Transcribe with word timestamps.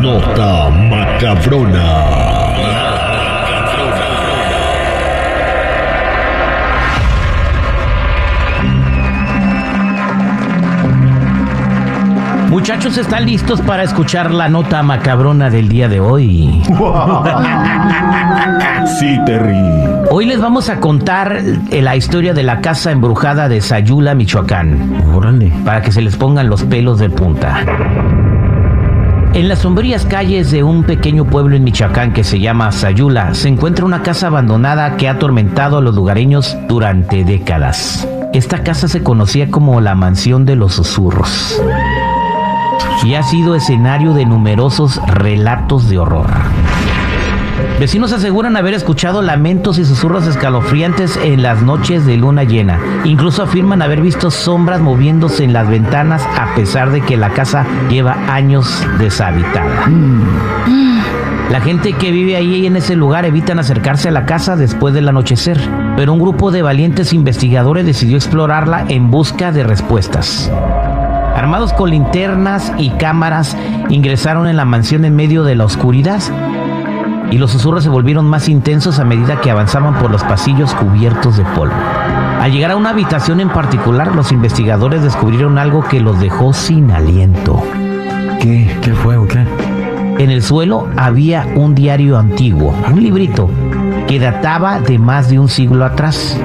nota 0.00 0.70
macabrona. 0.70 2.40
Muchachos, 12.48 12.96
¿están 12.98 13.26
listos 13.26 13.60
para 13.60 13.82
escuchar 13.82 14.32
la 14.32 14.48
nota 14.48 14.82
macabrona 14.82 15.50
del 15.50 15.68
día 15.68 15.88
de 15.88 16.00
hoy? 16.00 16.62
Sí, 18.98 19.18
Terry. 19.24 19.56
Hoy 20.10 20.26
les 20.26 20.40
vamos 20.40 20.68
a 20.68 20.80
contar 20.80 21.36
eh, 21.70 21.82
la 21.82 21.96
historia 21.96 22.34
de 22.34 22.42
la 22.42 22.60
casa 22.60 22.90
embrujada 22.90 23.48
de 23.48 23.60
Sayula, 23.60 24.14
Michoacán. 24.14 25.02
Órale. 25.14 25.52
Para 25.64 25.82
que 25.82 25.92
se 25.92 26.00
les 26.02 26.16
pongan 26.16 26.48
los 26.48 26.64
pelos 26.64 26.98
de 26.98 27.08
punta. 27.10 27.64
En 29.32 29.48
las 29.48 29.60
sombrías 29.60 30.04
calles 30.04 30.50
de 30.50 30.64
un 30.64 30.82
pequeño 30.82 31.24
pueblo 31.24 31.54
en 31.54 31.62
Michoacán 31.62 32.12
que 32.12 32.24
se 32.24 32.40
llama 32.40 32.72
Sayula, 32.72 33.32
se 33.34 33.48
encuentra 33.48 33.84
una 33.84 34.02
casa 34.02 34.26
abandonada 34.26 34.96
que 34.96 35.08
ha 35.08 35.12
atormentado 35.12 35.78
a 35.78 35.80
los 35.80 35.94
lugareños 35.94 36.56
durante 36.68 37.24
décadas. 37.24 38.08
Esta 38.32 38.64
casa 38.64 38.88
se 38.88 39.04
conocía 39.04 39.48
como 39.50 39.80
la 39.80 39.94
mansión 39.94 40.44
de 40.44 40.56
los 40.56 40.74
susurros 40.74 41.62
y 43.04 43.14
ha 43.14 43.22
sido 43.22 43.54
escenario 43.54 44.14
de 44.14 44.26
numerosos 44.26 45.00
relatos 45.06 45.88
de 45.88 45.98
horror. 45.98 46.30
Vecinos 47.80 48.12
aseguran 48.12 48.56
haber 48.56 48.74
escuchado 48.74 49.22
lamentos 49.22 49.78
y 49.78 49.84
susurros 49.84 50.26
escalofriantes 50.26 51.16
en 51.16 51.42
las 51.42 51.62
noches 51.62 52.04
de 52.04 52.18
luna 52.18 52.44
llena. 52.44 52.78
Incluso 53.04 53.42
afirman 53.42 53.80
haber 53.80 54.02
visto 54.02 54.30
sombras 54.30 54.80
moviéndose 54.80 55.44
en 55.44 55.54
las 55.54 55.68
ventanas 55.68 56.22
a 56.38 56.54
pesar 56.54 56.90
de 56.90 57.00
que 57.00 57.16
la 57.16 57.30
casa 57.30 57.64
lleva 57.88 58.16
años 58.34 58.86
deshabitada. 58.98 59.88
La 61.50 61.60
gente 61.60 61.94
que 61.94 62.12
vive 62.12 62.36
ahí 62.36 62.66
en 62.66 62.76
ese 62.76 62.94
lugar 62.94 63.24
evitan 63.24 63.58
acercarse 63.58 64.08
a 64.08 64.12
la 64.12 64.26
casa 64.26 64.56
después 64.56 64.94
del 64.94 65.08
anochecer, 65.08 65.58
pero 65.96 66.12
un 66.12 66.20
grupo 66.20 66.50
de 66.50 66.62
valientes 66.62 67.12
investigadores 67.12 67.86
decidió 67.86 68.16
explorarla 68.16 68.84
en 68.88 69.10
busca 69.10 69.50
de 69.50 69.64
respuestas. 69.64 70.52
Armados 71.34 71.72
con 71.72 71.90
linternas 71.90 72.72
y 72.78 72.90
cámaras, 72.90 73.56
ingresaron 73.88 74.46
en 74.46 74.56
la 74.56 74.64
mansión 74.64 75.04
en 75.04 75.16
medio 75.16 75.42
de 75.42 75.56
la 75.56 75.64
oscuridad 75.64 76.20
y 77.30 77.38
los 77.38 77.52
susurros 77.52 77.84
se 77.84 77.88
volvieron 77.88 78.26
más 78.26 78.48
intensos 78.48 78.98
a 78.98 79.04
medida 79.04 79.40
que 79.40 79.50
avanzaban 79.50 79.94
por 79.98 80.10
los 80.10 80.22
pasillos 80.24 80.74
cubiertos 80.74 81.36
de 81.36 81.44
polvo. 81.44 81.74
Al 82.40 82.52
llegar 82.52 82.70
a 82.70 82.76
una 82.76 82.90
habitación 82.90 83.40
en 83.40 83.50
particular, 83.50 84.14
los 84.14 84.32
investigadores 84.32 85.02
descubrieron 85.02 85.58
algo 85.58 85.84
que 85.84 86.00
los 86.00 86.18
dejó 86.20 86.52
sin 86.52 86.90
aliento. 86.90 87.62
¿Qué? 88.40 88.74
¿Qué 88.82 88.94
fue 88.94 89.16
o 89.16 89.26
qué? 89.28 89.44
En 90.18 90.30
el 90.30 90.42
suelo 90.42 90.88
había 90.96 91.46
un 91.54 91.74
diario 91.74 92.18
antiguo, 92.18 92.74
un 92.90 93.02
librito, 93.02 93.50
que 94.06 94.18
databa 94.18 94.80
de 94.80 94.98
más 94.98 95.30
de 95.30 95.38
un 95.38 95.48
siglo 95.48 95.84
atrás. 95.84 96.38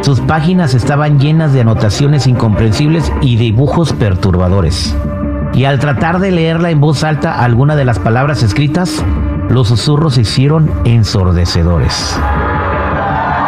Sus 0.00 0.20
páginas 0.20 0.74
estaban 0.74 1.18
llenas 1.18 1.52
de 1.52 1.60
anotaciones 1.60 2.26
incomprensibles 2.26 3.12
y 3.20 3.36
dibujos 3.36 3.92
perturbadores. 3.92 4.96
Y 5.52 5.64
al 5.64 5.78
tratar 5.78 6.20
de 6.20 6.30
leerla 6.30 6.70
en 6.70 6.80
voz 6.80 7.04
alta 7.04 7.42
alguna 7.42 7.76
de 7.76 7.84
las 7.84 7.98
palabras 7.98 8.42
escritas, 8.42 9.04
los 9.50 9.66
susurros 9.66 10.14
se 10.14 10.20
hicieron 10.20 10.70
ensordecedores. 10.84 12.18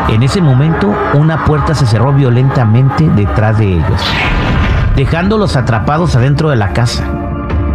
En 0.08 0.24
ese 0.24 0.42
momento, 0.42 0.92
una 1.14 1.44
puerta 1.44 1.74
se 1.74 1.86
cerró 1.86 2.12
violentamente 2.12 3.08
detrás 3.08 3.56
de 3.58 3.74
ellos, 3.74 4.02
dejándolos 4.96 5.54
atrapados 5.56 6.16
adentro 6.16 6.50
de 6.50 6.56
la 6.56 6.72
casa. 6.72 7.04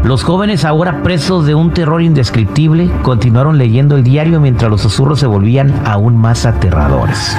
Los 0.04 0.24
jóvenes, 0.24 0.66
ahora 0.66 1.04
presos 1.04 1.46
de 1.46 1.56
un 1.56 1.72
terror 1.72 2.02
indescriptible, 2.02 2.92
continuaron 3.02 3.58
leyendo 3.58 3.96
el 3.96 4.04
diario 4.04 4.42
mientras 4.42 4.70
los 4.70 4.82
susurros 4.82 5.20
se 5.20 5.26
volvían 5.26 5.74
aún 5.86 6.18
más 6.18 6.46
aterradores. 6.46 7.38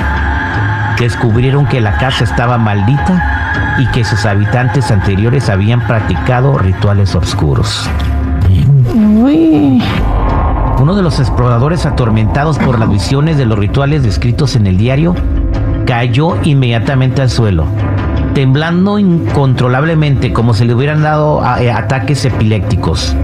Descubrieron 0.99 1.66
que 1.66 1.82
la 1.82 1.99
casa 1.99 2.25
estaba 2.25 2.56
maldita 2.56 3.76
y 3.78 3.87
que 3.93 4.05
sus 4.05 4.25
habitantes 4.25 4.91
anteriores 4.91 5.50
habían 5.50 5.87
practicado 5.87 6.59
rituales 6.59 7.15
oscuros. 7.15 7.88
Uno 10.88 10.97
de 10.97 11.03
los 11.03 11.21
exploradores 11.21 11.84
atormentados 11.84 12.56
por 12.56 12.78
las 12.78 12.88
visiones 12.88 13.37
de 13.37 13.44
los 13.44 13.59
rituales 13.59 14.03
descritos 14.03 14.56
en 14.56 14.66
el 14.66 14.78
diario 14.78 15.15
cayó 15.84 16.43
inmediatamente 16.44 17.21
al 17.21 17.28
suelo, 17.28 17.66
temblando 18.32 18.99
incontrolablemente 18.99 20.32
como 20.32 20.54
si 20.54 20.65
le 20.65 20.72
hubieran 20.72 21.03
dado 21.03 21.43
eh, 21.60 21.71
ataques 21.71 22.25
epilépticos. 22.25 23.15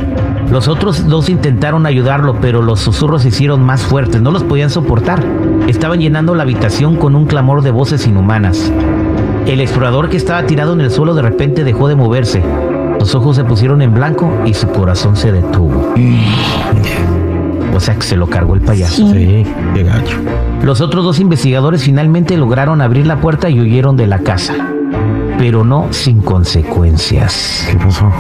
Los 0.51 0.69
otros 0.69 1.09
dos 1.09 1.31
intentaron 1.31 1.87
ayudarlo, 1.87 2.39
pero 2.39 2.61
los 2.61 2.81
susurros 2.81 3.23
se 3.23 3.29
hicieron 3.29 3.65
más 3.65 3.83
fuertes, 3.83 4.21
no 4.21 4.31
los 4.31 4.45
podían 4.45 4.69
soportar. 4.69 5.25
Estaban 5.67 6.01
llenando 6.01 6.35
la 6.35 6.43
habitación 6.43 6.97
con 6.97 7.17
un 7.17 7.25
clamor 7.25 7.63
de 7.63 7.71
voces 7.71 8.07
inhumanas. 8.07 8.71
El 9.47 9.63
explorador 9.63 10.11
que 10.11 10.19
estaba 10.19 10.45
tirado 10.45 10.75
en 10.75 10.83
el 10.83 10.91
suelo 10.91 11.15
de 11.15 11.23
repente 11.23 11.65
dejó 11.65 11.89
de 11.89 11.97
moverse. 11.97 12.43
Sus 12.99 13.15
ojos 13.15 13.37
se 13.37 13.45
pusieron 13.45 13.81
en 13.81 13.95
blanco 13.95 14.31
y 14.45 14.53
su 14.53 14.69
corazón 14.69 15.17
se 15.17 15.33
detuvo. 15.33 15.95
Sea 17.85 17.97
que 17.97 18.03
se 18.03 18.17
lo 18.17 18.27
cargó 18.29 18.55
el 18.55 18.63
payaso. 18.63 19.13
Sí, 19.13 19.45
qué 19.75 19.83
gacho. 19.83 20.17
Los 20.63 20.81
otros 20.81 21.05
dos 21.05 21.21
investigadores 21.21 21.83
finalmente 21.83 22.35
lograron 22.39 22.81
abrir 22.81 23.07
la 23.07 23.21
puerta 23.21 23.51
y 23.51 23.61
huyeron 23.61 23.95
de 23.99 24.07
la 24.07 24.21
casa, 24.21 24.55
pero 25.37 25.65
no 25.65 25.89
sin 25.91 26.23
consecuencias. 26.23 27.69
¿Qué 27.71 27.77
pasó? 27.77 28.11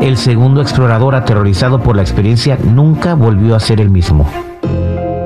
El 0.00 0.16
segundo 0.16 0.62
explorador, 0.62 1.16
aterrorizado 1.16 1.80
por 1.80 1.96
la 1.96 2.02
experiencia, 2.02 2.60
nunca 2.62 3.14
volvió 3.14 3.56
a 3.56 3.58
ser 3.58 3.80
el 3.80 3.90
mismo. 3.90 4.30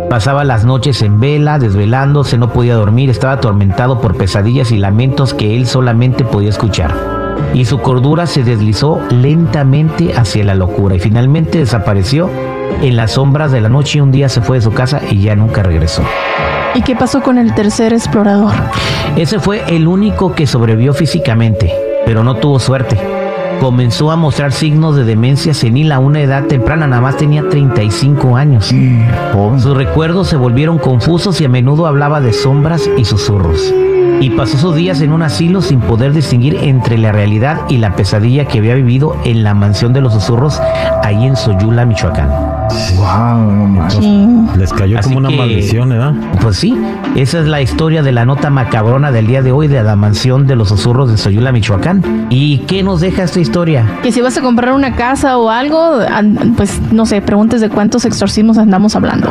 Pasaba 0.09 0.43
las 0.45 0.65
noches 0.65 1.03
en 1.03 1.21
vela, 1.21 1.59
desvelándose, 1.59 2.39
no 2.39 2.55
podía 2.55 2.77
dormir, 2.77 3.11
estaba 3.11 3.35
atormentado 3.35 4.01
por 4.01 4.17
pesadillas 4.17 4.73
y 4.73 4.79
lamentos 4.79 5.35
que 5.35 5.55
él 5.55 5.67
solamente 5.67 6.25
podía 6.25 6.49
escuchar. 6.49 7.20
Y 7.55 7.65
su 7.65 7.81
cordura 7.81 8.27
se 8.27 8.43
deslizó 8.43 9.01
lentamente 9.11 10.15
hacia 10.15 10.45
la 10.45 10.55
locura 10.55 10.95
y 10.95 11.01
finalmente 11.01 11.59
desapareció 11.59 12.31
en 12.83 12.97
las 12.97 13.13
sombras 13.13 13.53
de 13.53 13.61
la 13.61 13.69
noche 13.69 13.99
y 13.99 14.01
un 14.01 14.13
día 14.13 14.29
se 14.29 14.41
fue 14.41 14.59
de 14.59 14.63
su 14.63 14.73
casa 14.73 15.01
y 15.11 15.23
ya 15.23 15.37
nunca 15.37 15.63
regresó. 15.63 16.03
¿Y 16.75 16.83
qué 16.83 16.95
pasó 16.95 17.21
con 17.21 17.39
el 17.39 17.55
tercer 17.55 17.93
explorador? 17.93 18.53
Ese 19.17 19.41
fue 19.41 19.65
el 19.69 19.89
único 19.89 20.35
que 20.35 20.47
sobrevivió 20.47 20.95
físicamente, 20.95 21.75
pero 22.07 22.23
no 22.23 22.37
tuvo 22.37 22.61
suerte. 22.61 23.20
Comenzó 23.61 24.11
a 24.11 24.17
mostrar 24.17 24.53
signos 24.53 24.97
de 24.97 25.05
demencia 25.05 25.53
senil 25.53 25.93
a 25.93 25.99
una 25.99 26.23
edad 26.23 26.47
temprana, 26.47 26.87
nada 26.87 27.03
más 27.03 27.19
tenía 27.19 27.47
35 27.47 28.35
años. 28.35 28.73
Sus 29.59 29.77
recuerdos 29.77 30.29
se 30.29 30.37
volvieron 30.37 30.79
confusos 30.79 31.39
y 31.43 31.45
a 31.45 31.51
menudo 31.51 31.87
hablaba 31.87 32.23
de 32.23 32.33
sombras 32.33 32.89
y 32.97 33.05
susurros. 33.05 33.73
Y 34.23 34.31
pasó 34.31 34.57
sus 34.57 34.75
días 34.75 35.03
en 35.03 35.13
un 35.13 35.23
asilo 35.23 35.61
sin 35.61 35.81
poder 35.81 36.15
distinguir 36.15 36.57
entre 36.57 36.97
la 36.97 37.13
realidad 37.13 37.61
y 37.69 37.77
la 37.77 37.95
pesadilla 37.97 38.47
que 38.47 38.59
había 38.59 38.75
vivido 38.75 39.15
en 39.25 39.45
la 39.45 39.53
mansión 39.53 39.93
de 39.93 40.01
los 40.01 40.15
susurros 40.15 40.59
ahí 41.03 41.27
en 41.27 41.37
Soyula, 41.37 41.85
Michoacán. 41.85 42.60
Wow, 42.97 43.69
no. 43.69 43.91
Sí. 43.91 44.29
Les 44.59 44.73
cayó 44.73 44.99
Así 44.99 45.09
como 45.09 45.19
una 45.19 45.29
que- 45.29 45.37
maldición, 45.37 45.89
¿verdad? 45.89 46.13
Pues 46.41 46.57
sí, 46.57 46.77
esa 47.17 47.41
es 47.41 47.47
la 47.47 47.61
historia 47.61 48.03
de 48.03 48.13
la 48.13 48.25
nota 48.25 48.51
macabrona 48.51 49.11
del 49.13 49.27
día 49.27 49.43
de 49.43 49.53
hoy 49.53 49.69
de 49.69 49.83
la 49.83 49.97
mansión 49.97 50.47
de 50.47 50.57
los 50.57 50.69
susurros 50.69 51.11
de 51.11 51.17
Soyula, 51.19 51.53
Michoacán. 51.53 52.27
¿Y 52.31 52.59
qué 52.61 52.83
nos 52.83 53.01
deja 53.01 53.23
esta 53.25 53.41
historia? 53.41 53.85
Que 54.03 54.13
si 54.13 54.21
vas 54.21 54.37
a 54.37 54.41
comprar 54.43 54.73
una 54.73 54.95
casa 54.95 55.37
o 55.39 55.51
algo, 55.51 55.99
pues 56.57 56.81
no 56.93 57.07
sé, 57.07 57.21
preguntes 57.23 57.61
de 57.61 57.69
cuántos 57.71 58.05
exorcismos 58.05 58.59
andamos 58.59 58.95
hablando. 58.97 59.29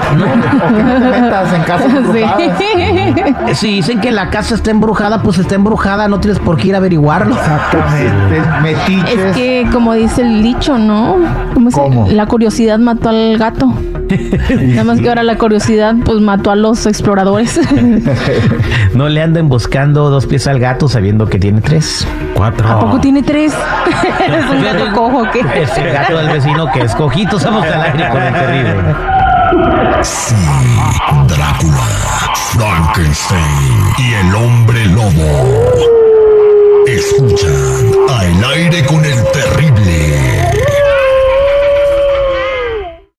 metas 1.13 1.53
en 1.53 1.61
casas. 1.63 1.91
Sí. 2.13 3.55
Si 3.55 3.67
dicen 3.75 3.99
que 4.01 4.11
la 4.11 4.29
casa 4.29 4.55
está 4.55 4.71
embrujada, 4.71 5.21
pues 5.21 5.37
está 5.37 5.55
embrujada, 5.55 6.07
no 6.07 6.19
tienes 6.19 6.39
por 6.39 6.57
qué 6.57 6.69
ir 6.69 6.75
a 6.75 6.77
averiguarlo. 6.77 7.35
Exactamente. 7.35 8.41
Metiches. 8.61 9.19
Es 9.19 9.35
que 9.35 9.67
como 9.71 9.93
dice 9.93 10.21
el 10.21 10.41
dicho, 10.43 10.77
¿no? 10.77 11.17
¿Cómo, 11.53 11.71
¿Cómo? 11.71 12.07
La 12.09 12.25
curiosidad 12.25 12.79
mató 12.79 13.09
al 13.09 13.28
gato. 13.37 13.67
Nada 14.61 14.83
más 14.83 14.99
que 14.99 15.09
ahora 15.09 15.23
la 15.23 15.37
curiosidad 15.37 15.95
pues 16.03 16.19
mató 16.19 16.51
a 16.51 16.55
los 16.55 16.85
exploradores. 16.85 17.59
No 18.93 19.07
le 19.07 19.21
anden 19.21 19.49
buscando 19.49 20.09
dos 20.09 20.25
pies 20.25 20.47
al 20.47 20.59
gato 20.59 20.87
sabiendo 20.89 21.27
que 21.27 21.37
tiene 21.39 21.61
tres. 21.61 22.07
Cuatro. 22.35 22.67
¿A 22.67 22.79
poco 22.79 22.99
tiene 22.99 23.21
tres? 23.21 23.53
¿Es 24.27 24.49
un 24.49 24.63
gato 24.63 24.91
cojo 24.93 25.21
o 25.21 25.31
qué? 25.31 25.39
Es 25.61 25.77
el 25.77 25.91
gato 25.91 26.17
del 26.17 26.29
vecino 26.29 26.71
que 26.71 26.81
es 26.81 26.95
cojito, 26.95 27.39
somos 27.39 27.65
al 27.65 27.81
aire 27.81 28.09
con 28.09 28.21
el 28.21 28.33
terrible. 28.33 28.95
Sí, 30.01 30.35
Drácula, 31.27 31.87
Frankenstein 32.53 33.93
y 33.99 34.13
el 34.13 34.35
hombre 34.35 34.85
lobo. 34.87 35.98